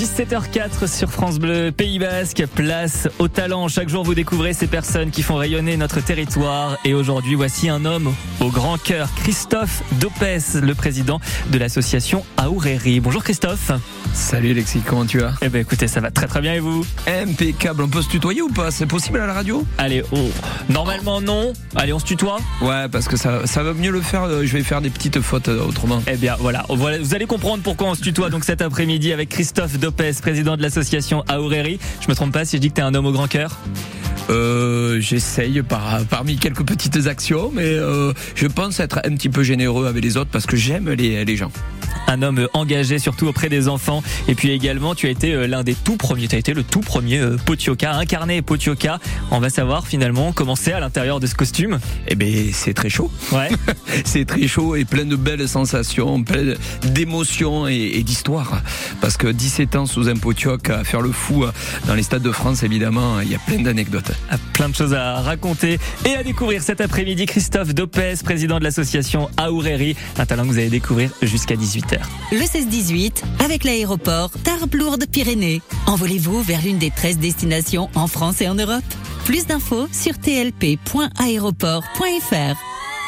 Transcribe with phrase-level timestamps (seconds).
[0.00, 3.68] 17h04 sur France Bleu, Pays Basque, place au talent.
[3.68, 6.78] Chaque jour, vous découvrez ces personnes qui font rayonner notre territoire.
[6.86, 10.24] Et aujourd'hui, voici un homme au grand cœur, Christophe Dopes,
[10.54, 11.20] le président
[11.50, 13.00] de l'association Aouréry.
[13.00, 13.72] Bonjour Christophe.
[14.14, 15.34] Salut Alexis, comment tu vas?
[15.42, 16.54] Eh ben écoutez, ça va très très bien.
[16.54, 16.86] Et vous?
[17.06, 18.70] Impeccable, on peut se tutoyer ou pas?
[18.70, 19.66] C'est possible à la radio?
[19.76, 20.30] Allez, oh,
[20.70, 21.52] normalement non.
[21.76, 22.38] Allez, on se tutoie?
[22.62, 25.20] Ouais, parce que ça, ça va mieux le faire, euh, je vais faire des petites
[25.20, 26.02] fautes euh, autrement.
[26.06, 29.78] Eh bien voilà, vous allez comprendre pourquoi on se tutoie donc cet après-midi avec Christophe
[29.78, 31.78] Dopes, président de l'association Aouréry.
[32.00, 33.58] Je me trompe pas si je dis que tu es un homme au grand cœur
[34.28, 39.42] euh, J'essaye par, parmi quelques petites actions, mais euh, je pense être un petit peu
[39.42, 41.50] généreux avec les autres parce que j'aime les, les gens
[42.06, 44.02] un homme engagé surtout auprès des enfants.
[44.26, 46.64] Et puis également, tu as été euh, l'un des tout premiers, tu as été le
[46.64, 48.98] tout premier Potioka, incarné Potioka.
[49.30, 51.78] On va savoir finalement comment c'est à l'intérieur de ce costume.
[52.08, 53.10] Eh ben, c'est très chaud.
[53.32, 53.48] Ouais.
[54.04, 58.62] c'est très chaud et plein de belles sensations, plein d'émotions et, d'histoires.
[59.00, 61.52] Parce que 17 ans sous un Potioka, à faire le fou euh,
[61.86, 64.12] dans les stades de France, évidemment, il y a plein d'anecdotes.
[64.30, 67.26] Ah, plein de choses à raconter et à découvrir cet après-midi.
[67.26, 71.98] Christophe Dopez, président de l'association Aouréry, un talent que vous allez découvrir jusqu'à 18h.
[72.32, 75.62] Le 16-18, avec l'aéroport Tarbes-Lourdes-Pyrénées.
[75.86, 78.84] Envolez-vous vers l'une des 13 destinations en France et en Europe.
[79.24, 82.56] Plus d'infos sur tlp.aéroport.fr.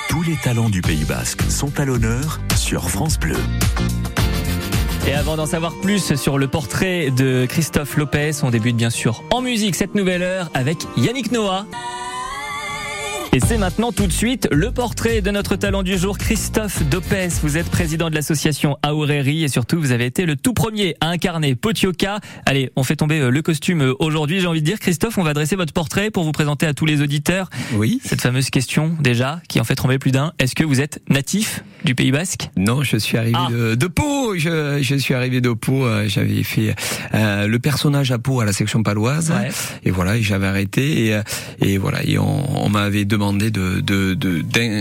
[0.09, 3.37] Tous les talents du Pays Basque sont à l'honneur sur France Bleu.
[5.07, 9.25] Et avant d'en savoir plus sur le portrait de Christophe Lopez, on débute bien sûr
[9.31, 11.67] en musique cette nouvelle heure avec Yannick Noah.
[13.35, 17.15] Et c'est maintenant tout de suite le portrait de notre talent du jour, Christophe Dopes.
[17.43, 21.09] Vous êtes président de l'association Aouréry et surtout vous avez été le tout premier à
[21.09, 22.21] incarner Potioka.
[22.45, 24.41] Allez, on fait tomber euh, le costume euh, aujourd'hui.
[24.41, 26.85] J'ai envie de dire, Christophe, on va dresser votre portrait pour vous présenter à tous
[26.85, 27.49] les auditeurs.
[27.73, 28.03] Oui.
[28.05, 30.35] Cette fameuse question déjà qui en fait tomber plus d'un.
[30.39, 32.51] Est-ce que vous êtes natif du Pays Basque?
[32.59, 33.49] Non, je suis arrivé ah.
[33.51, 34.37] de, Pau.
[34.37, 35.87] Je, je, suis arrivé de Pau.
[35.87, 36.75] Euh, j'avais fait
[37.15, 39.33] euh, le personnage à Pau à la section paloise.
[39.85, 41.07] Et voilà, j'avais arrêté.
[41.07, 41.21] Et,
[41.63, 43.81] et, voilà, et on, on m'avait demandé demandé de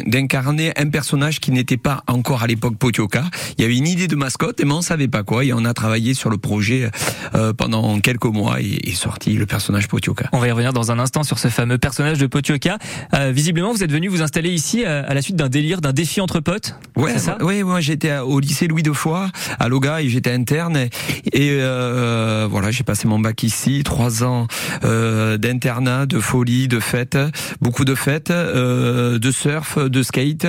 [0.08, 3.24] d'incarner un personnage qui n'était pas encore à l'époque Potioka.
[3.58, 5.46] Il y avait une idée de mascotte, mais on savait pas quoi.
[5.46, 6.90] Et on a travaillé sur le projet
[7.36, 10.28] euh, pendant quelques mois et est sorti le personnage Potioka.
[10.32, 12.80] On va y revenir dans un instant sur ce fameux personnage de Potioka.
[13.14, 15.94] Euh, visiblement, vous êtes venu vous installer ici euh, à la suite d'un délire, d'un
[15.94, 16.76] défi entre potes.
[16.96, 17.38] Ouais, ça?
[17.44, 19.30] ouais, moi j'étais au lycée Louis de Foix
[19.60, 20.88] à Loga et j'étais interne
[21.32, 21.58] et,
[22.50, 24.48] voilà, j'ai passé mon bac ici, trois ans
[24.82, 27.18] d'internat, de folie, de fêtes,
[27.62, 30.48] beaucoup de fêtes euh, de surf, de skate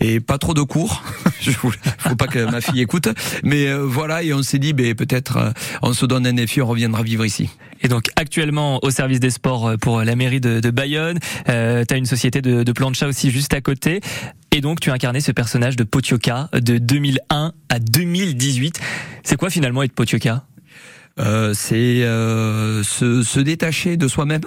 [0.00, 1.02] et pas trop de cours.
[1.40, 3.08] Je faut pas que ma fille écoute,
[3.42, 5.50] mais euh, voilà et on s'est dit, ben peut-être euh,
[5.82, 7.50] on se donne un défi, on reviendra vivre ici.
[7.82, 11.18] Et donc actuellement au service des sports pour la mairie de, de Bayonne,
[11.48, 14.00] euh, tu as une société de, de plancha aussi juste à côté.
[14.52, 18.80] Et donc tu as incarné ce personnage de Potioka de 2001 à 2018.
[19.22, 20.44] C'est quoi finalement être Potioka?
[21.20, 24.42] Euh, c'est euh, se, se, détacher de soi-même,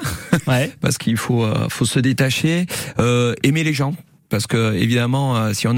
[0.47, 0.71] ouais.
[0.81, 2.65] parce qu'il faut, euh, faut se détacher,
[2.99, 3.95] euh, aimer les gens,
[4.29, 5.77] parce que évidemment, euh, si on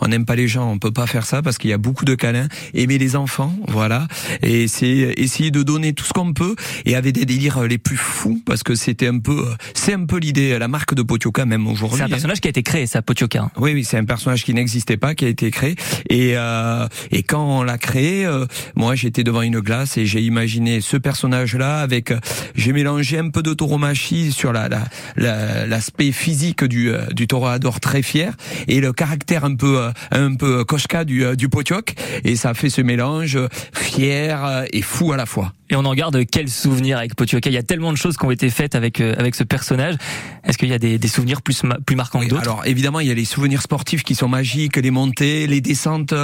[0.00, 2.04] on n'aime pas les gens, on peut pas faire ça parce qu'il y a beaucoup
[2.04, 2.48] de câlins.
[2.74, 4.06] Aimer les enfants, voilà,
[4.42, 6.54] et c'est essayer de donner tout ce qu'on peut
[6.84, 9.44] et avec des délires les plus fous parce que c'était un peu,
[9.74, 11.98] c'est un peu l'idée, la marque de Potioka même aujourd'hui.
[11.98, 13.50] C'est un personnage qui a été créé, ça, Potioka.
[13.56, 15.76] Oui, oui, c'est un personnage qui n'existait pas, qui a été créé
[16.10, 20.20] et euh, et quand on l'a créé, euh, moi j'étais devant une glace et j'ai
[20.20, 22.12] imaginé ce personnage-là avec,
[22.54, 24.68] j'ai mélangé un peu de tauromachie sur la
[25.16, 28.34] l'aspect la, physique du du toréador très fier
[28.66, 32.52] et le caractère un peu euh, un peu koshka du euh, du Potioc et ça
[32.52, 33.38] fait ce mélange
[33.72, 35.54] fier euh, et fou à la fois.
[35.70, 38.24] Et on en garde quel souvenir avec Potioka Il y a tellement de choses qui
[38.24, 39.96] ont été faites avec avec ce personnage.
[40.44, 42.42] Est-ce qu'il y a des, des, souvenirs plus plus marquants que d'autres?
[42.42, 46.14] Alors évidemment, il y a les souvenirs sportifs qui sont magiques, les montées, les descentes,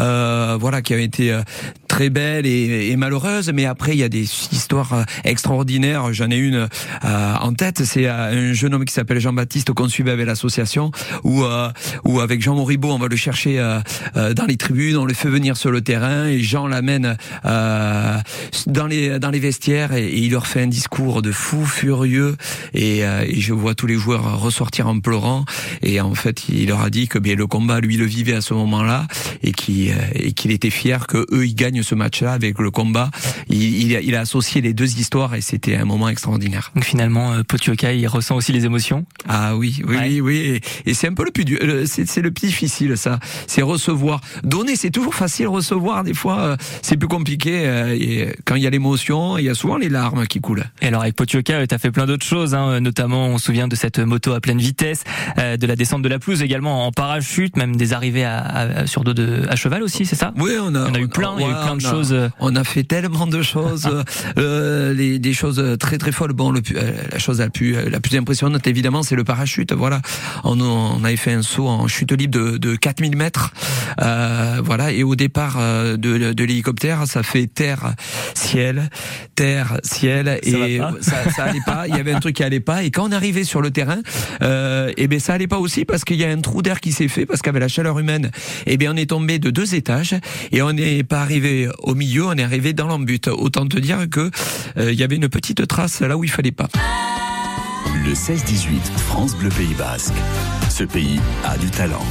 [0.00, 1.38] euh, voilà, qui ont été
[1.86, 3.52] très belles et, et, malheureuses.
[3.52, 6.12] Mais après, il y a des histoires extraordinaires.
[6.12, 6.68] J'en ai une
[7.04, 7.84] euh, en tête.
[7.84, 10.90] C'est un jeune homme qui s'appelle Jean-Baptiste qu'on suivait avec l'association
[11.22, 11.70] où, euh,
[12.04, 13.80] où avec Jean Moribaud, on va le chercher euh,
[14.16, 18.86] euh, dans les tribunes, on le fait venir sur le terrain et Jean l'amène dans
[18.86, 22.36] les dans les vestiaires et, il leur fait un discours de fou furieux
[22.72, 25.44] et, et, je vois tous les joueurs ressortir en pleurant
[25.82, 28.40] et en fait il leur a dit que bien, le combat lui le vivait à
[28.40, 29.06] ce moment-là
[29.42, 33.10] et qu'il et qu'il était fier que eux ils gagnent ce match-là avec le combat.
[33.48, 36.72] Il, il, a, il, a, associé les deux histoires et c'était un moment extraordinaire.
[36.74, 39.04] Donc finalement, Potioka, il ressent aussi les émotions?
[39.28, 41.44] Ah oui, oui, oui, oui, et, et c'est un peu le plus
[41.86, 43.18] c'est le plus difficile ça.
[43.46, 44.20] C'est recevoir.
[44.42, 45.48] Donner, c'est toujours facile.
[45.48, 47.62] Recevoir, des fois, euh, c'est plus compliqué.
[47.66, 50.64] Euh, et quand il y a l'émotion, il y a souvent les larmes qui coulent.
[50.82, 52.54] Et alors avec Potioka, tu as fait plein d'autres choses.
[52.54, 52.80] Hein.
[52.80, 55.04] Notamment, on se souvient de cette moto à pleine vitesse,
[55.38, 59.02] euh, de la descente de la pelouse également en parachute, même des arrivées à, sur
[59.02, 60.34] dos de à cheval aussi, c'est ça?
[60.36, 62.14] Oui, on a, on a eu plein, plein plein de choses.
[62.40, 63.88] On a fait tellement de choses,
[64.38, 66.34] euh, les, des choses très très folles.
[66.34, 66.60] Bon, le,
[67.10, 69.72] la chose la plus la plus impressionnante évidemment, c'est le parachute.
[69.72, 70.02] Voilà,
[70.42, 73.54] on, on avait fait un saut en chute libre de, de 4000 mètres.
[74.02, 77.94] Euh, voilà, et au départ de, de l'hélicoptère, ça fait terre,
[78.34, 78.73] ciel,
[79.34, 81.86] terre, ciel, et ça, ça allait pas.
[81.88, 82.82] Il y avait un truc qui allait pas.
[82.82, 84.00] Et quand on arrivait sur le terrain,
[84.42, 86.80] euh, et eh ben ça allait pas aussi parce qu'il y a un trou d'air
[86.80, 88.30] qui s'est fait parce qu'avec la chaleur humaine,
[88.66, 90.14] et eh bien on est tombé de deux étages
[90.52, 93.28] et on n'est pas arrivé au milieu, on est arrivé dans l'embut.
[93.28, 94.30] Autant te dire que
[94.76, 96.68] euh, il y avait une petite trace là où il fallait pas.
[98.04, 100.14] Le 16-18, France Bleu Pays Basque.
[100.68, 102.04] Ce pays a du talent.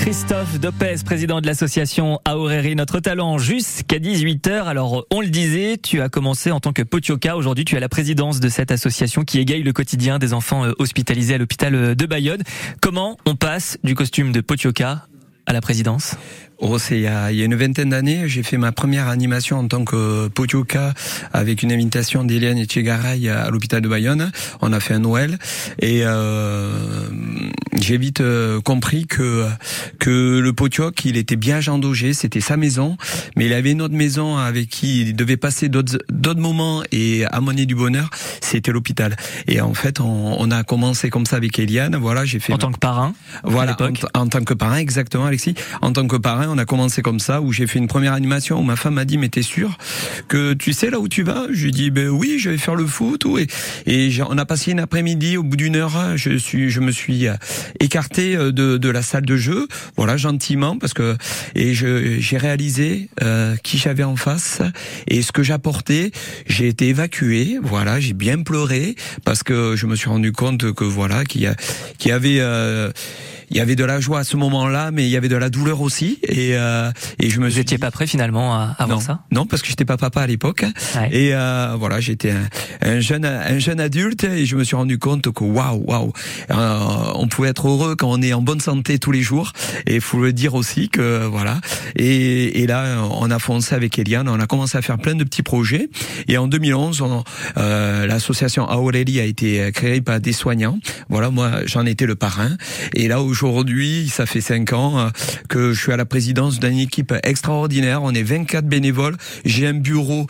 [0.00, 4.64] Christophe Dopez, président de l'association Aoréry Notre Talent, jusqu'à 18h.
[4.64, 7.36] Alors, on le disait, tu as commencé en tant que potioka.
[7.36, 10.72] Aujourd'hui, tu as la présidence de cette association qui égaye le quotidien des enfants euh,
[10.78, 12.42] hospitalisés à l'hôpital euh, de Bayonne.
[12.80, 15.06] Comment on passe du costume de potioka
[15.44, 16.16] à la présidence?
[16.62, 19.84] Oh, c'est il y a, une vingtaine d'années, j'ai fait ma première animation en tant
[19.86, 20.92] que potioka
[21.32, 24.30] avec une invitation d'Eliane Etchegaray à l'hôpital de Bayonne.
[24.60, 25.38] On a fait un Noël
[25.80, 26.70] et euh,
[27.80, 29.46] j'ai vite euh, compris que
[29.98, 32.96] que le potioc, il était bien gendogé, c'était sa maison,
[33.36, 37.24] mais il avait une autre maison avec qui il devait passer d'autres d'autres moments et
[37.26, 38.10] amener du bonheur,
[38.40, 39.16] c'était l'hôpital.
[39.46, 41.96] Et en fait, on, on, a commencé comme ça avec Eliane.
[41.96, 43.14] Voilà, j'ai fait en tant que parrain.
[43.44, 45.54] Voilà, en, en tant que parrain, exactement, Alexis.
[45.80, 48.58] En tant que parrain on a commencé comme ça, où j'ai fait une première animation
[48.58, 49.78] où ma femme m'a dit, mais t'es sûr
[50.28, 51.46] que tu sais là où tu vas?
[51.50, 53.26] Je lui dit, ben oui, je vais faire le foot.
[53.38, 53.46] Et,
[53.86, 57.28] et on a passé une après-midi, au bout d'une heure, je suis, je me suis
[57.28, 57.34] euh,
[57.78, 61.16] écarté euh, de, de la salle de jeu, voilà, gentiment, parce que
[61.54, 64.60] et j'ai réalisé euh, qui j'avais en face
[65.06, 66.10] et ce que j'apportais.
[66.46, 68.94] J'ai été évacué, voilà, j'ai bien pleuré
[69.24, 72.90] parce que je me suis rendu compte que voilà, qu'il y, a, avait euh,
[73.50, 75.50] il y avait de la joie à ce moment-là, mais il y avait de la
[75.50, 76.18] douleur aussi.
[76.22, 79.44] Et, euh, et je me Vous n'étiez pas prêt finalement à, à voir ça Non,
[79.44, 80.64] parce que j'étais pas papa à l'époque.
[81.10, 82.48] Et euh, voilà, j'étais un,
[82.80, 86.12] un, jeune, un jeune adulte et je me suis rendu compte que waouh, waouh,
[86.52, 86.78] euh,
[87.16, 89.52] on pouvait être heureux quand on est en bonne santé tous les jours.
[89.86, 91.60] Et il faut le dire aussi que voilà.
[91.96, 95.24] Et, et là, on a foncé avec Eliane, on a commencé à faire plein de
[95.24, 95.90] petits projets.
[96.28, 97.02] Et en 2011,
[97.56, 100.78] euh, l'association Aureli a été créée par des soignants.
[101.08, 102.56] Voilà, moi, j'en étais le parrain.
[102.94, 105.08] Et là, aujourd'hui, Aujourd'hui, ça fait cinq ans euh,
[105.48, 108.02] que je suis à la présidence d'une équipe extraordinaire.
[108.02, 109.16] On est 24 bénévoles.
[109.44, 110.26] J'ai un bureau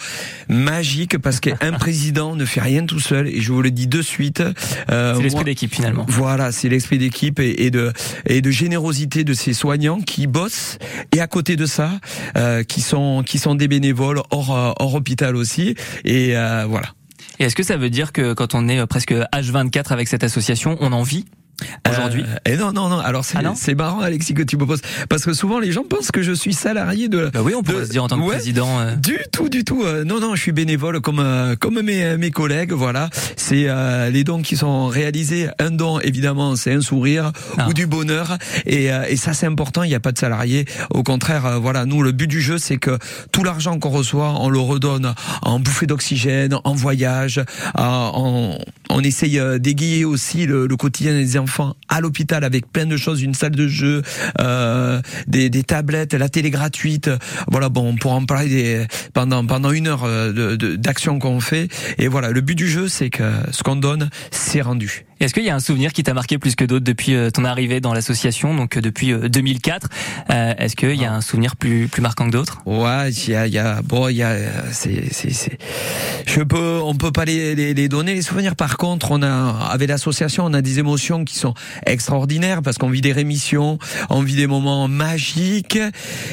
[0.48, 3.28] magique parce qu'un président ne fait rien tout seul.
[3.28, 4.42] Et je vous le dis de suite.
[4.90, 6.06] Euh, c'est l'esprit d'équipe finalement.
[6.08, 7.92] Voilà, c'est l'esprit d'équipe et, de
[8.26, 10.78] et de générosité de ces soignants qui bossent
[11.12, 11.92] et à côté de ça,
[12.36, 15.74] euh, qui sont qui sont des bénévoles hors hors hôpital aussi.
[16.04, 16.34] Et
[16.68, 16.92] voilà.
[17.38, 20.76] Et est-ce que ça veut dire que quand on est presque H24 avec cette association,
[20.80, 21.24] on en vit?
[21.88, 22.98] Aujourd'hui euh, Et non, non, non.
[22.98, 25.84] Alors c'est ah c'est marrant, Alexis, que tu me poses, parce que souvent les gens
[25.84, 27.30] pensent que je suis salarié de.
[27.32, 28.80] Bah oui, on pourrait se dire en tant que président.
[28.80, 28.96] Euh.
[28.96, 29.82] Du tout, du tout.
[29.84, 31.24] Euh, non, non, je suis bénévole comme
[31.60, 32.72] comme mes mes collègues.
[32.72, 33.68] Voilà, c'est
[34.10, 35.48] les dons qui sont réalisés.
[35.58, 37.68] Un don, évidemment, c'est un sourire ah.
[37.68, 39.82] ou du bonheur, et, et ça c'est important.
[39.82, 40.64] Il n'y a pas de salarié.
[40.90, 42.98] Au contraire, voilà, nous le but du jeu, c'est que
[43.32, 47.42] tout l'argent qu'on reçoit, on le redonne en bouffée d'oxygène, en voyage,
[47.74, 48.58] en
[48.92, 51.49] on essaye d'aiguiller aussi le, le quotidien des enfants
[51.88, 54.02] à l'hôpital avec plein de choses, une salle de jeu,
[54.40, 57.10] euh, des, des, tablettes, la télé gratuite.
[57.50, 61.68] Voilà, bon, on pourra en parler pendant pendant une heure euh, d'action qu'on fait.
[61.98, 65.04] Et voilà, le but du jeu, c'est que ce qu'on donne, c'est rendu.
[65.20, 67.44] Est-ce qu'il y a un souvenir qui t'a marqué plus que d'autres depuis euh, ton
[67.44, 69.88] arrivée dans l'association, donc euh, depuis 2004
[70.30, 72.62] euh, Est-ce qu'il y a un souvenir plus plus marquant que d'autres?
[72.64, 74.34] Ouais, il y a, y a, bon, il y a,
[74.72, 75.58] c'est, c'est, c'est,
[76.26, 78.56] je peux, on peut pas les, les, les, donner les souvenirs.
[78.56, 81.52] Par contre, on a, avec l'association, on a des émotions qui sont
[81.84, 85.78] extraordinaires parce qu'on vit des rémissions, on vit des moments magiques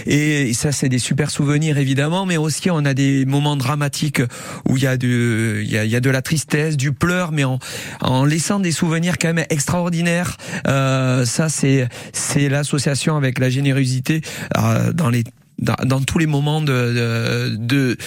[0.05, 4.21] et ça, c'est des super souvenirs évidemment, mais aussi on a des moments dramatiques
[4.65, 7.33] où il y a de, il y a, y a de la tristesse, du pleur,
[7.33, 7.59] mais en,
[7.99, 10.37] en laissant des souvenirs quand même extraordinaires.
[10.67, 14.21] Euh, ça, c'est c'est l'association avec la générosité
[14.57, 15.23] euh, dans les
[15.59, 17.97] dans, tous les moments de, de,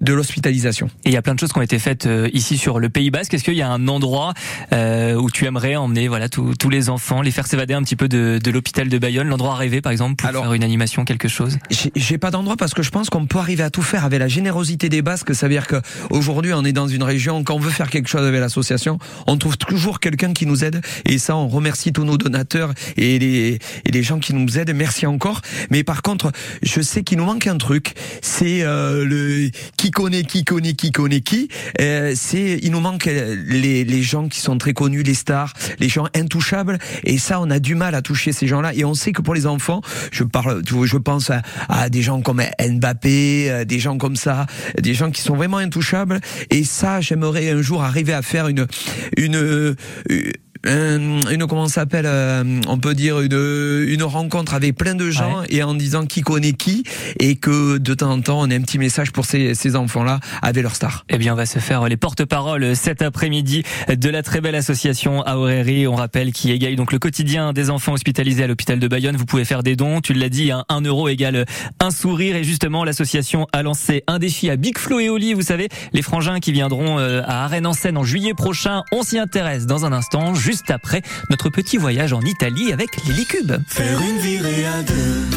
[0.00, 0.90] de, l'hospitalisation.
[1.04, 2.90] Et il y a plein de choses qui ont été faites euh, ici sur le
[2.90, 3.32] Pays Basque.
[3.32, 4.34] Est-ce qu'il y a un endroit
[4.72, 7.96] euh, où tu aimerais emmener voilà tous, tous les enfants, les faire s'évader un petit
[7.96, 11.28] peu de, de l'hôpital de Bayonne, l'endroit rêvé par exemple pour faire une animation, quelque
[11.28, 11.58] chose?
[11.96, 14.28] J'ai pas d'endroit parce que je pense qu'on peut arriver à tout faire avec la
[14.28, 15.34] générosité des Basques.
[15.34, 15.80] Ça veut dire que
[16.10, 19.38] aujourd'hui on est dans une région quand on veut faire quelque chose avec l'association, on
[19.38, 23.58] trouve toujours quelqu'un qui nous aide et ça on remercie tous nos donateurs et les,
[23.86, 24.74] et les gens qui nous aident.
[24.74, 25.40] Merci encore.
[25.70, 26.30] Mais par contre,
[26.62, 27.94] je sais qu'il nous manque un truc.
[28.22, 31.48] C'est euh, le qui connaît qui connaît qui connaît qui.
[31.80, 35.88] Euh, c'est il nous manque les, les gens qui sont très connus, les stars, les
[35.88, 36.78] gens intouchables.
[37.04, 38.74] Et ça, on a du mal à toucher ces gens-là.
[38.74, 39.80] Et on sait que pour les enfants,
[40.10, 41.30] je parle, je pense
[41.68, 44.46] à, des gens comme Mbappé, des gens comme ça,
[44.80, 46.20] des gens qui sont vraiment intouchables.
[46.50, 48.66] Et ça, j'aimerais un jour arriver à faire une,
[49.16, 49.76] une
[50.66, 55.42] euh, une comment s'appelle euh, on peut dire une une rencontre avec plein de gens
[55.48, 56.84] et en disant qui connaît qui
[57.18, 60.04] et que de temps en temps on ait un petit message pour ces, ces enfants
[60.04, 61.04] là avec leur star.
[61.08, 65.20] Eh bien on va se faire les porte-paroles cet après-midi de la très belle association
[65.26, 65.86] Aureri.
[65.86, 69.16] On rappelle qui égaye donc le quotidien des enfants hospitalisés à l'hôpital de Bayonne.
[69.16, 70.00] Vous pouvez faire des dons.
[70.00, 71.46] Tu l'as dit hein, un euro égale
[71.80, 72.36] un sourire.
[72.36, 75.32] Et justement l'association a lancé un défi à Big Flo et Oli.
[75.32, 78.82] Vous savez les frangins qui viendront euh, à Arène en Seine en juillet prochain.
[78.92, 83.24] On s'y intéresse dans un instant juste après notre petit voyage en Italie avec Lily
[83.24, 83.52] Cube.
[83.68, 85.28] Faire une virée à deux,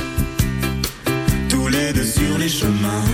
[1.50, 3.06] tous les deux sur les chemins.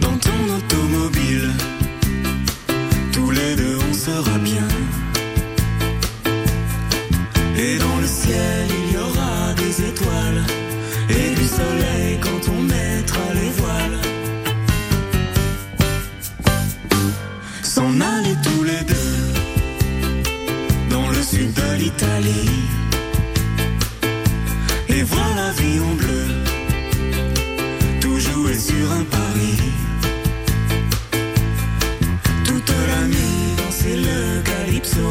[0.00, 1.50] Dans ton automobile,
[3.12, 4.68] tous les deux on sera bien.
[7.58, 8.65] Et dans le ciel,
[24.88, 26.26] Et voir la vie en bleu,
[28.00, 29.56] tout jouer sur un pari.
[32.44, 35.06] Toute la nuit danser le calypso,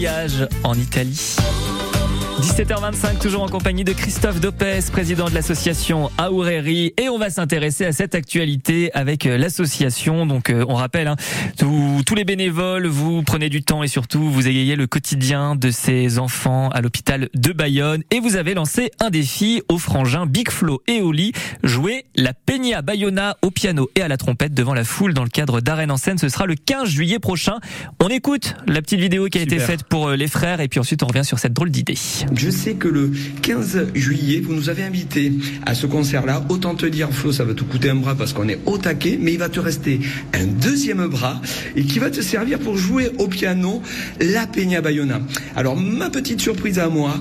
[0.00, 1.59] Voyage en Italie.
[2.40, 6.94] 17h25, toujours en compagnie de Christophe Dopez, président de l'association Aureri.
[6.96, 10.24] Et on va s'intéresser à cette actualité avec euh, l'association.
[10.24, 11.16] Donc, euh, on rappelle, hein,
[11.58, 15.70] tous, tous les bénévoles, vous prenez du temps et surtout, vous égayez le quotidien de
[15.70, 18.04] ces enfants à l'hôpital de Bayonne.
[18.10, 21.32] Et vous avez lancé un défi aux frangins Big Flo et Oli.
[21.62, 25.28] Jouer la Peña Bayona au piano et à la trompette devant la foule dans le
[25.28, 26.16] cadre d'Arène en scène.
[26.16, 27.58] Ce sera le 15 juillet prochain.
[28.02, 30.80] On écoute la petite vidéo qui a été faite pour euh, les frères et puis
[30.80, 31.98] ensuite on revient sur cette drôle d'idée.
[32.34, 33.10] Je sais que le
[33.42, 35.32] 15 juillet, vous nous avez invités
[35.66, 36.42] à ce concert-là.
[36.48, 39.18] Autant te dire, Flo, ça va te coûter un bras parce qu'on est au taquet,
[39.20, 40.00] mais il va te rester
[40.32, 41.40] un deuxième bras
[41.76, 43.82] et qui va te servir pour jouer au piano
[44.20, 45.20] la Peña Bayona.
[45.56, 47.14] Alors, ma petite surprise à moi,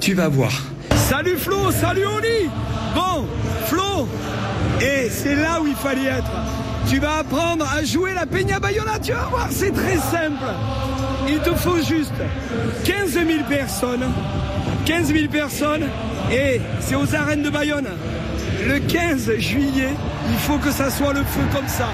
[0.00, 0.66] tu vas voir.
[1.08, 2.48] Salut Flo, salut Oli
[2.94, 3.26] Bon,
[3.66, 4.08] Flo,
[4.80, 6.57] et c'est là où il fallait être.
[6.88, 10.42] Tu vas apprendre à jouer la Peña Bayona, tu vas voir, c'est très simple.
[11.28, 12.12] il te faut juste
[12.84, 14.10] 15 000 personnes.
[14.86, 15.86] 15 000 personnes.
[16.32, 17.88] Et c'est aux arènes de Bayonne.
[18.66, 19.90] Le 15 juillet,
[20.30, 21.88] il faut que ça soit le feu comme ça.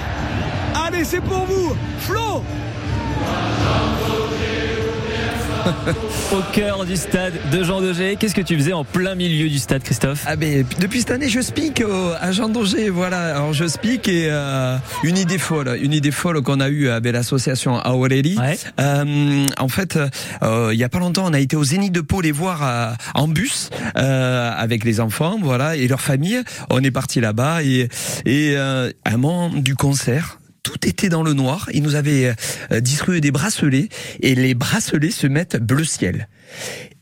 [0.87, 1.75] Allez, c'est pour vous.
[1.99, 2.45] Flo
[6.33, 8.17] Au cœur du stade de Jean Daugé.
[8.19, 11.29] Qu'est-ce que tu faisais en plein milieu du stade, Christophe Ah ben depuis cette année
[11.29, 15.79] je speak au- à Jean Daugé voilà alors je speak et euh, une idée folle
[15.81, 18.59] une idée folle qu'on a eue avec l'association Aureli Ouais.
[18.81, 19.99] Euh, en fait
[20.43, 22.61] euh, il y a pas longtemps on a été au Zénith de Pau les voir
[22.63, 27.63] euh, en bus euh, avec les enfants voilà et leurs familles on est parti là-bas
[27.63, 27.89] et
[28.27, 31.69] et euh, à un moment du concert tout était dans le noir.
[31.73, 32.35] Ils nous avaient
[32.73, 33.89] euh, distribué des bracelets
[34.21, 36.27] et les bracelets se mettent bleu ciel.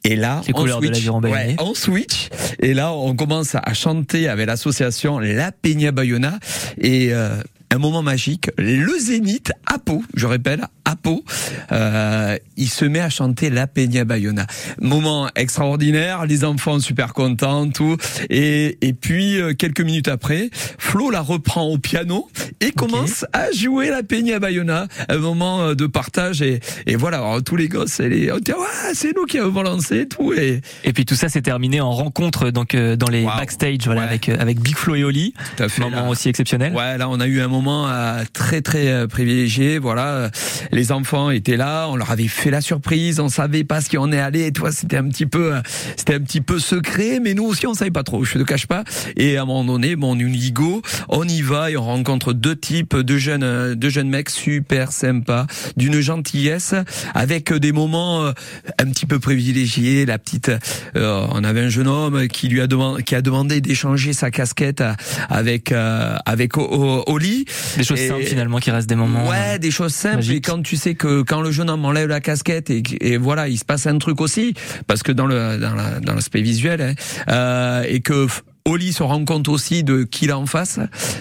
[0.05, 1.09] Et là, Les on de switch.
[1.09, 2.29] Ouais, on switch.
[2.59, 6.39] Et là, on commence à chanter avec l'association La Peña Bayona.
[6.79, 7.37] Et euh,
[7.75, 11.25] un moment magique, le Zénith à Pau, je répète, à Pau,
[11.73, 14.47] euh, il se met à chanter La Peña Bayona.
[14.81, 17.97] Moment extraordinaire, les enfants super contents, tout.
[18.29, 22.29] Et, et puis, euh, quelques minutes après, Flo la reprend au piano
[22.61, 24.87] et commence à jouer La Peña Bayona.
[25.09, 26.43] Un moment euh, de partage.
[26.43, 29.63] Et, et voilà, alors, tous les gosses, les, on dit, ouais, c'est nous qui avons
[29.63, 30.33] lancé, tout.
[30.35, 34.03] Et, Et puis tout ça s'est terminé en rencontre donc euh, dans les backstage voilà
[34.03, 34.07] Ouais.
[34.09, 35.33] avec avec Big Flo et Oli.
[35.57, 35.81] tout à fait.
[35.83, 36.09] Moment là.
[36.09, 36.73] aussi exceptionnel.
[36.75, 39.79] Ouais, là on a eu un moment euh, très très euh, privilégié.
[39.79, 40.29] Voilà, Euh,
[40.73, 43.97] les enfants étaient là, on leur avait fait la surprise, on savait pas ce qui
[43.97, 44.47] est allé.
[44.47, 45.55] Et toi, c'était un petit peu,
[45.97, 48.25] c'était un petit peu secret, mais nous aussi on savait pas trop.
[48.25, 48.85] Je te cache pas.
[49.17, 52.33] Et à un moment donné, bon, on y go, on y va et on rencontre
[52.33, 56.75] deux types, deux jeunes, deux jeunes mecs super sympas, d'une gentillesse,
[57.15, 60.07] avec des moments un petit peu privilégiés.
[60.07, 60.51] La petite,
[60.95, 64.83] on avait un jeune homme qui lui a demandé, qui a demandé d'échanger sa casquette
[65.29, 67.45] avec euh, avec Oli.
[67.77, 69.29] Des choses Et- simples finalement qui restent des moments.
[69.29, 70.17] Ouais, des choses simples.
[70.17, 70.37] magiques.
[70.37, 73.49] Et quand tu sais que quand le jeune homme enlève la casquette et, et voilà,
[73.49, 74.55] il se passe un truc aussi,
[74.87, 76.95] parce que dans le dans la- dans l'aspect visuel, hein,
[77.29, 78.27] euh, et que
[78.65, 80.79] Oli se rend compte aussi de qui il a en face,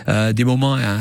[0.07, 0.97] euh, des moments euh,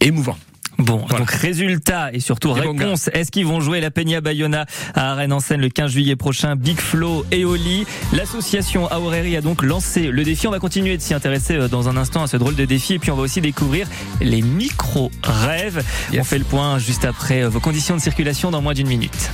[0.00, 0.38] émouvants.
[0.80, 1.18] Bon, Voilà.
[1.18, 3.08] donc résultat et surtout réponse.
[3.12, 6.56] Est-ce qu'ils vont jouer la Peña Bayona à Arène en scène le 15 juillet prochain?
[6.56, 7.84] Big Flo et Oli.
[8.12, 10.46] L'association Aureri a donc lancé le défi.
[10.46, 12.94] On va continuer de s'y intéresser euh, dans un instant à ce drôle de défi
[12.94, 13.86] et puis on va aussi découvrir
[14.20, 15.84] les micro-rêves.
[16.18, 19.30] On fait le point juste après euh, vos conditions de circulation dans moins d'une minute.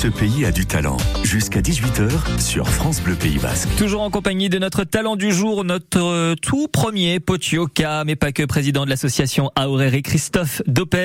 [0.00, 0.96] Ce pays a du talent.
[1.24, 3.68] Jusqu'à 18h sur France Bleu Pays Basque.
[3.76, 8.32] Toujours en compagnie de notre talent du jour, notre euh, tout premier Potioka, mais pas
[8.32, 10.96] que président de l'association Aureri, Christophe Dopes.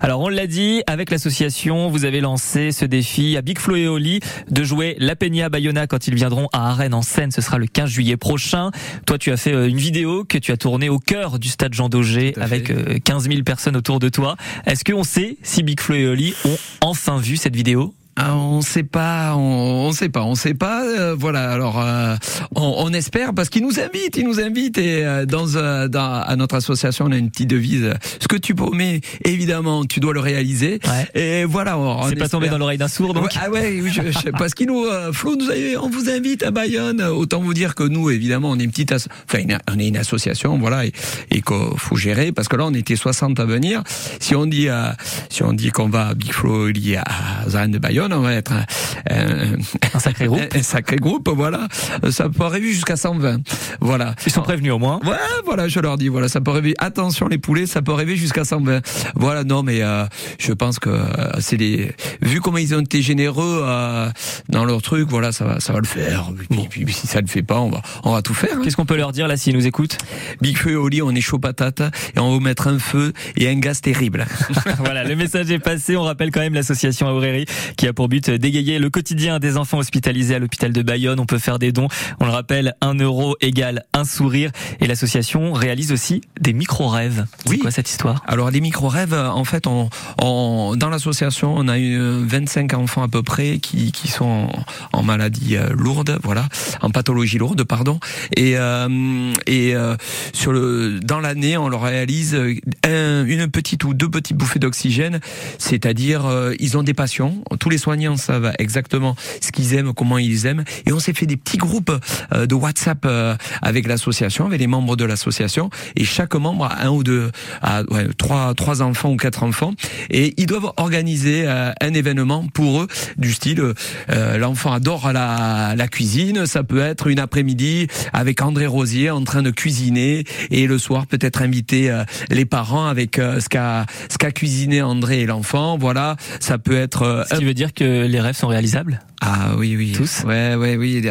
[0.00, 3.88] Alors on l'a dit, avec l'association, vous avez lancé ce défi à Big Flo et
[3.88, 7.32] Oli de jouer la Peña Bayona quand ils viendront à Arène en scène.
[7.32, 8.70] Ce sera le 15 juillet prochain.
[9.06, 11.74] Toi, tu as fait euh, une vidéo que tu as tournée au cœur du stade
[11.74, 12.90] Jean Daugé avec fait.
[12.94, 14.36] euh, 15 000 personnes autour de toi.
[14.66, 17.92] Est-ce qu'on sait si Big Flo et Oli ont enfin vu cette vidéo?
[18.18, 20.82] Ah, on sait pas, on, on sait pas, on sait pas.
[20.84, 21.50] euh, voilà.
[21.52, 22.16] Alors, euh,
[22.54, 26.22] on, on espère parce qu'ils nous invitent, ils nous invitent et euh, dans, euh, dans
[26.22, 27.92] à notre association, on a une petite devise.
[28.18, 30.80] Ce que tu promets, évidemment, tu dois le réaliser.
[30.86, 31.20] Ouais.
[31.20, 31.78] Et voilà.
[31.78, 34.54] on- C'est pas tombé dans l'oreille d'un sourd donc ah ouais, oui, je, je- parce
[34.54, 35.46] qu'il nous, euh, Flo nous
[35.82, 37.02] on vous invite à Bayonne.
[37.02, 39.88] Autant vous dire que nous, évidemment, on est une petite, asso- enfin, une- on est
[39.88, 40.92] une association, voilà, et,
[41.30, 43.82] et qu'il faut gérer, parce que là, on était 60 à venir.
[44.20, 44.86] Si on dit, euh,
[45.28, 48.34] si on dit qu'on va à Big Flo lié à Zan de Bayonne, on va
[48.34, 48.64] être un,
[49.10, 49.56] un-
[49.94, 50.40] un sacré groupe.
[50.54, 51.68] un sacré groupe, voilà.
[52.10, 53.40] Ça peut arriver jusqu'à 120,
[53.80, 54.14] voilà.
[54.26, 55.00] Ils sont prévenus au moins.
[55.04, 56.74] Ouais, voilà, je leur dis, voilà, ça peut arriver.
[56.78, 58.80] Attention les poulets, ça peut arriver jusqu'à 120.
[59.14, 60.04] Voilà, non, mais euh,
[60.38, 61.04] je pense que euh,
[61.40, 61.92] c'est des.
[62.22, 64.08] Vu comment ils ont été généreux euh,
[64.48, 66.30] dans leur truc, voilà, ça va, ça va le faire.
[66.50, 68.50] Et puis, puis, si ça le fait pas, on va, on va tout faire.
[68.56, 68.60] hein.
[68.64, 69.98] Qu'est-ce qu'on peut leur dire là s'ils nous écoutent?
[70.40, 71.80] Big feu au lit, on est chaud patate
[72.14, 74.26] et on va vous mettre un feu et un gaz terrible.
[74.78, 75.96] Voilà, le message est passé.
[75.96, 79.78] On rappelle quand même l'association Aurélie qui a pour but d'égayer le quotidien des enfants
[79.78, 81.18] hospitalisés à l'hôpital de Bayonne.
[81.18, 81.88] On peut faire des dons.
[82.20, 84.50] On le rappelle, un euro égale un sourire.
[84.80, 87.24] Et l'association réalise aussi des micro-rêves.
[87.44, 87.58] C'est Oui.
[87.58, 88.22] quoi cette histoire?
[88.28, 89.88] Alors les micro-rêves, euh, en fait, on,
[90.22, 94.48] on- dans l'association, on a eu euh, 25 enfants à peu près qui, qui sont
[94.92, 96.46] en, en maladie euh, lourde, voilà,
[96.82, 97.98] en pathologie lourde, pardon.
[98.36, 99.96] Et, euh, et euh,
[100.34, 102.54] sur le, dans l'année, on leur réalise euh,
[102.84, 105.20] un- une petite ou deux petites bouffées d'oxygène,
[105.58, 107.42] c'est-à-dire euh, ils ont des passions.
[107.58, 111.26] Tous les soignants savent exactement ce qu'ils aiment, comment ils aiment, et on s'est fait
[111.26, 111.92] des petits groupes
[112.32, 116.84] euh, de WhatsApp euh, avec l'association, avec les membres de l'association, et chaque membre a
[116.84, 117.30] un ou deux,
[117.62, 119.72] a, ouais, trois, trois enfants ou quatre enfants,
[120.10, 123.62] et ils doivent organiser euh, un événement pour eux du style
[124.10, 129.22] euh, l'enfant adore la, la cuisine, ça peut être une après-midi avec André Rosier en
[129.22, 134.32] train de cuisiner, et le soir peut-être inviter les parents avec ce qu'a ce qu'a
[134.32, 137.36] cuisiné André et l'enfant, voilà, ça peut être Ce
[137.66, 139.92] dire que les rêves sont réalisables Ah oui, oui.
[139.92, 141.02] Tous Ouais, ouais, oui.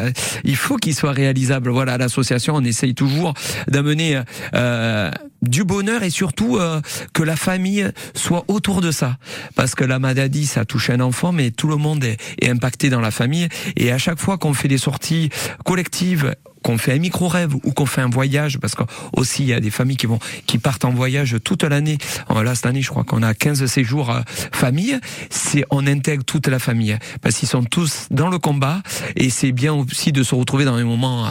[0.44, 1.70] Il faut qu'ils soient réalisables.
[1.70, 3.34] Voilà, l'association, on essaye toujours
[3.68, 4.22] d'amener
[4.54, 6.82] euh, du bonheur et surtout euh,
[7.14, 9.18] que la famille soit autour de ça.
[9.56, 12.90] Parce que la maladie, ça touche un enfant, mais tout le monde est, est impacté
[12.90, 13.48] dans la famille.
[13.76, 15.30] Et à chaque fois qu'on fait des sorties
[15.64, 18.82] collectives qu'on fait un micro rêve ou qu'on fait un voyage parce que
[19.14, 22.00] aussi il y a des familles qui vont qui partent en voyage toute l'année.
[22.34, 25.00] Là cette année, je crois qu'on a 15 séjours euh, famille,
[25.30, 28.82] c'est on intègre toute la famille parce qu'ils sont tous dans le combat
[29.16, 31.30] et c'est bien aussi de se retrouver dans des moments euh,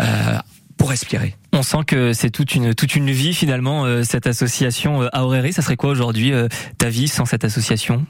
[0.00, 0.38] euh,
[0.76, 1.36] pour respirer.
[1.52, 5.52] On sent que c'est toute une toute une vie finalement euh, cette association euh, Aureri.
[5.52, 8.04] Ça serait quoi aujourd'hui euh, ta vie sans cette association?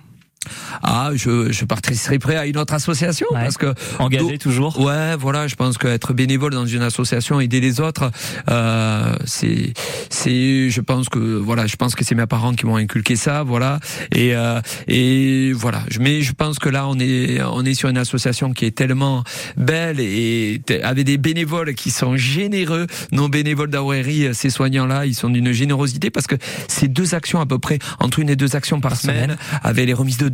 [0.83, 3.43] Ah, je, je participerai prêt à une autre association Ouais.
[3.43, 7.81] parce que Engagé toujours Ouais, voilà, je pense qu'être bénévole dans une association, aider les
[7.81, 8.11] autres,
[8.51, 9.73] euh, c'est,
[10.11, 13.43] c'est, je pense que, voilà, je pense que c'est mes parents qui m'ont inculqué ça,
[13.43, 13.79] voilà,
[14.13, 15.83] et euh, et voilà.
[15.91, 18.77] Je- Mais je pense que là, on est, on est sur une association qui est
[18.77, 19.25] tellement
[19.57, 22.87] belle et avec des bénévoles qui sont généreux.
[23.13, 26.35] Nos bénévoles d'Aouéry, ces soignants-là, ils sont d'une générosité parce que
[26.69, 29.37] c'est deux actions à peu près entre une et deux actions par, Par semaine, semaine.
[29.63, 30.29] avec les remises de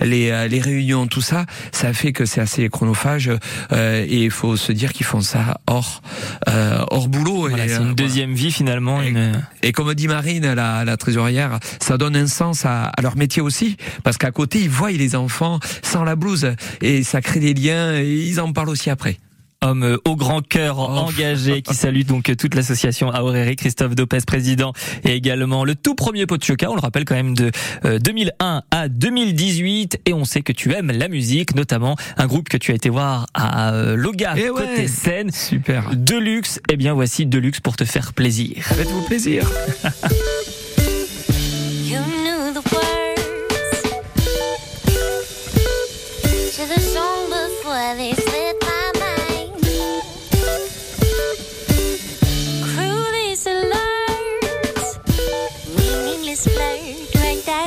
[0.00, 3.30] les, euh, les réunions, tout ça, ça fait que c'est assez chronophage
[3.72, 6.02] euh, et il faut se dire qu'ils font ça hors
[6.48, 7.48] euh, hors boulot.
[7.48, 7.94] Voilà, c'est une voilà.
[7.94, 9.02] deuxième vie finalement.
[9.02, 9.42] Et- Une...
[9.62, 13.42] Et comme dit Marine, la, la trésorière, ça donne un sens à, à leur métier
[13.42, 17.54] aussi, parce qu'à côté ils voient les enfants sans la blouse et ça crée des
[17.54, 19.18] liens et ils en parlent aussi après.
[19.64, 20.82] Homme euh, au grand cœur, Oh.
[21.08, 24.72] engagé, qui salue donc euh, toute l'association Aureri, Christophe Dopez, président,
[25.04, 27.50] et également le tout premier pot de choca, on le rappelle quand même de
[27.86, 32.48] euh, 2001 à 2018, et on sait que tu aimes la musique, notamment un groupe
[32.50, 34.60] que tu as été voir à euh, Loga, Eh ouais.
[34.68, 35.90] côté scène, Super.
[35.94, 38.56] Deluxe, et bien voici Deluxe pour te faire plaisir.
[38.60, 39.48] Faites-vous plaisir.
[56.84, 57.66] Tụi anh ta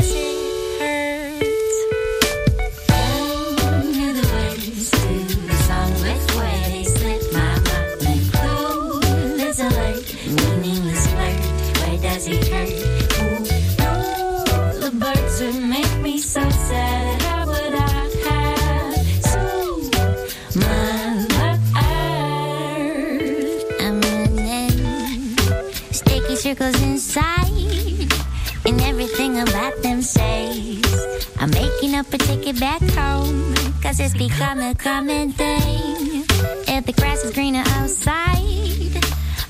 [33.99, 36.25] it's become a common thing.
[36.67, 39.03] If the grass is greener outside,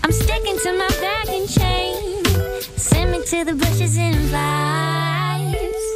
[0.03, 2.23] I'm sticking to my bag and chain.
[2.77, 5.86] Send me to the bushes and vibes.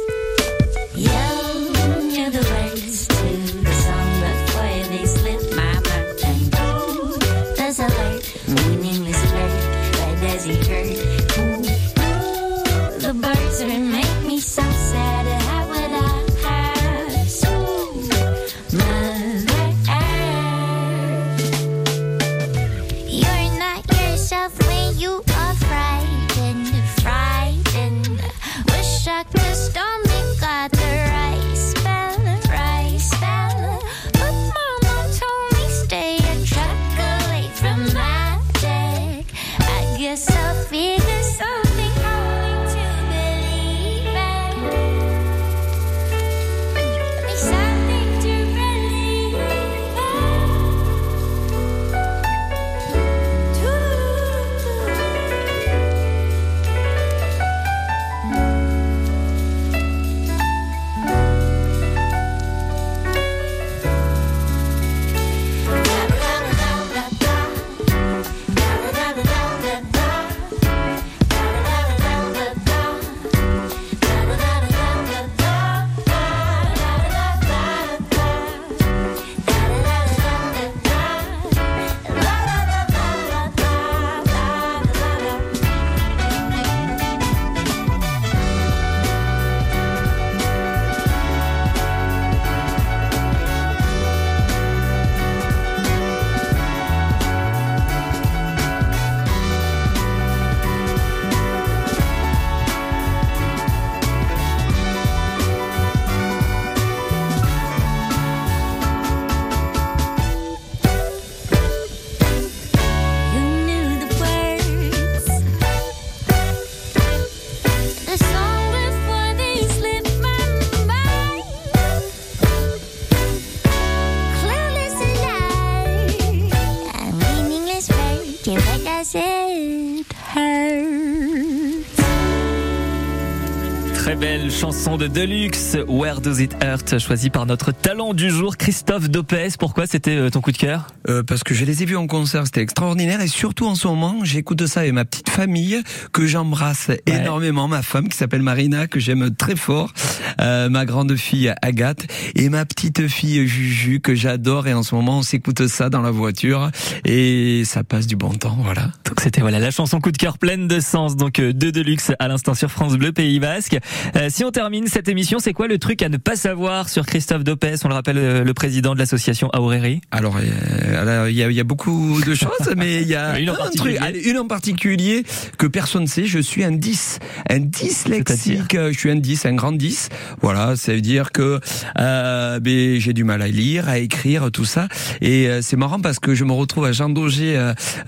[134.62, 139.48] Chanson de Deluxe, Where Does It Hurt, choisie par notre talent du jour, Christophe Dopez.
[139.58, 140.86] Pourquoi c'était euh, ton coup de cœur?
[141.08, 143.20] Euh, parce que je les ai vus en concert, c'était extraordinaire.
[143.20, 147.82] Et surtout en ce moment, j'écoute ça avec ma petite famille que j'embrasse énormément, ma
[147.82, 149.92] femme qui s'appelle Marina que j'aime très fort,
[150.40, 152.06] euh, ma grande fille Agathe.
[152.36, 154.68] Et ma petite fille Juju que j'adore.
[154.68, 156.70] Et en ce moment on s'écoute ça dans la voiture.
[157.04, 158.92] Et ça passe du bon temps, voilà.
[159.06, 162.12] Donc c'était voilà la chanson coup de cœur pleine de sens, donc euh, de Deluxe
[162.20, 163.76] à l'instant sur France Bleu Pays Basque.
[164.14, 167.06] Euh, si on termine cette émission, c'est quoi le truc à ne pas savoir sur
[167.06, 170.00] Christophe Dopez On le rappelle, euh, le président de l'association Aureri?
[170.10, 173.40] Alors, euh, il y a, il y a beaucoup de choses, mais il y a
[173.40, 173.96] Une en un particulier.
[173.98, 175.24] truc, une en particulier
[175.58, 176.26] que personne ne sait.
[176.26, 178.76] Je suis un 10, un dyslexique.
[178.76, 180.10] Je suis un 10, un grand 10.
[180.42, 181.58] Voilà, ça veut dire que
[181.98, 184.86] euh, ben, j'ai du mal à lire, à écrire, tout ça.
[185.22, 187.58] Et euh, c'est marrant parce que je me retrouve à Jean Daugé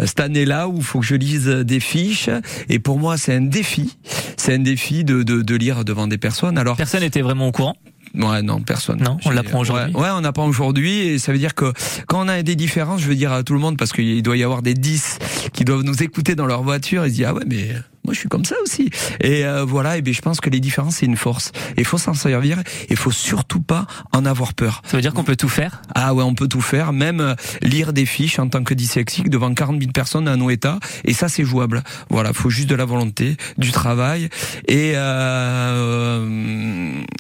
[0.05, 2.29] cette année-là où il faut que je lise des fiches.
[2.69, 3.97] Et pour moi, c'est un défi.
[4.37, 6.34] C'est un défi de, de, de lire devant des personnes.
[6.43, 7.77] Alors, Personne n'était vraiment au courant.
[8.15, 9.03] Ouais, non, personne.
[9.03, 9.93] Non, on l'apprend aujourd'hui.
[9.95, 11.73] Ouais, ouais, on apprend aujourd'hui et ça veut dire que
[12.07, 14.37] quand on a des différences, je veux dire à tout le monde parce qu'il doit
[14.37, 15.19] y avoir des 10
[15.53, 17.71] qui doivent nous écouter dans leur voiture et se dire ah ouais mais
[18.05, 18.91] moi je suis comme ça aussi.
[19.21, 21.53] Et euh, voilà, et ben je pense que les différences c'est une force.
[21.77, 24.83] Et il faut s'en servir et il faut surtout pas en avoir peur.
[24.87, 25.83] Ça veut dire qu'on peut tout faire?
[25.95, 29.31] Ah ouais, on peut tout faire, même euh, lire des fiches en tant que dyslexique
[29.31, 31.83] devant 40 000 personnes à nos états, et ça c'est jouable.
[32.11, 34.29] Voilà, faut juste de la volonté, du travail,
[34.69, 36.27] et euh,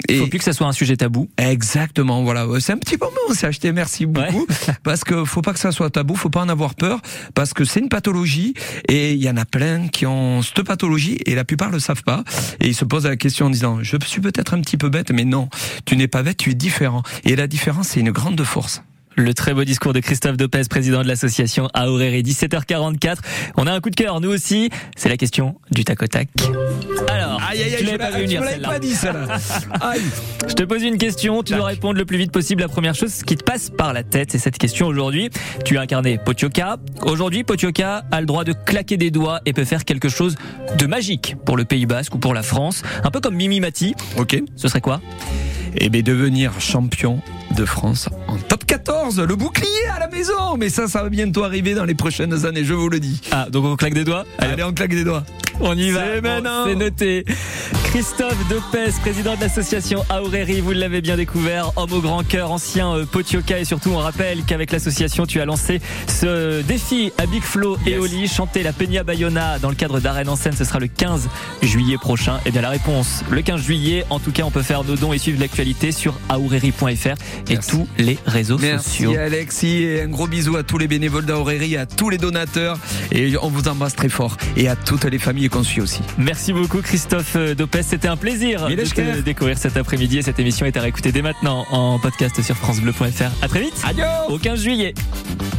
[0.08, 1.28] Il et faut plus que ça soit un sujet tabou.
[1.38, 2.46] Exactement, voilà.
[2.60, 4.46] C'est un petit moment, c'est acheté, merci beaucoup.
[4.82, 7.00] Parce que faut pas que ça soit tabou, faut pas en avoir peur,
[7.34, 8.54] parce que c'est une pathologie,
[8.88, 10.73] et il y en a plein qui ont cette pathologie,
[11.26, 12.24] et la plupart le savent pas,
[12.60, 15.10] et ils se posent la question en disant, je suis peut-être un petit peu bête,
[15.10, 15.48] mais non,
[15.84, 17.02] tu n'es pas bête, tu es différent.
[17.24, 18.82] Et la différence, c'est une grande force.
[19.16, 23.18] Le très beau discours de Christophe Dopez, président de l'association Aureri, 17h44.
[23.56, 24.70] On a un coup de cœur, nous aussi.
[24.96, 26.28] C'est la question du tac au tac.
[27.08, 27.40] Alors,
[27.78, 28.78] tu l'avais pas vu venir, celle-là.
[28.80, 28.94] dit.
[29.80, 30.00] Aïe.
[30.48, 32.62] Je te pose une question, tu dois répondre le plus vite possible.
[32.62, 35.30] La première chose qui te passe par la tête, c'est cette question aujourd'hui.
[35.64, 36.78] Tu as incarné Potioka.
[37.02, 40.34] Aujourd'hui, Potioka a le droit de claquer des doigts et peut faire quelque chose
[40.76, 42.82] de magique pour le Pays Basque ou pour la France.
[43.04, 43.94] Un peu comme Mimi Mati.
[44.16, 44.42] Ok.
[44.56, 45.00] Ce serait quoi?
[45.76, 47.20] Et bien devenir champion
[47.54, 50.56] de France en top 14, le bouclier à la maison.
[50.58, 53.20] Mais ça, ça va bientôt arriver dans les prochaines années, je vous le dis.
[53.30, 55.24] Ah, donc on claque des doigts Allez, on claque des doigts.
[55.60, 56.00] On y va.
[56.04, 56.64] C'est Bon, maintenant.
[56.66, 57.24] C'est noté.
[57.84, 62.92] Christophe Dopez, président de l'association Aureri, vous l'avez bien découvert, homme au grand cœur, ancien
[62.92, 67.42] euh, Potioka et surtout on rappelle qu'avec l'association tu as lancé ce défi à Big
[67.44, 68.00] Flo et Yes.
[68.00, 71.28] Oli, chanter la Peña Bayona dans le cadre d'Arène en scène, ce sera le 15
[71.62, 72.40] juillet prochain.
[72.46, 75.12] Et bien la réponse, le 15 juillet, en tout cas on peut faire nos dons
[75.12, 77.14] et suivre l'actualité sur aureri.fr
[77.48, 77.70] et Merci.
[77.70, 79.14] tous les réseaux Merci sociaux.
[79.18, 82.78] Alexis et un gros bisou à tous les bénévoles d'Aurérie, à tous les donateurs
[83.12, 86.00] et on vous embrasse très fort et à toutes les familles qu'on suit aussi.
[86.18, 90.38] Merci beaucoup Christophe euh, Dopez, c'était un plaisir de te découvrir cet après-midi et cette
[90.38, 93.30] émission est à réécouter dès maintenant en podcast sur francebleu.fr.
[93.42, 93.74] À très vite.
[93.84, 94.94] Adios Au 15 juillet.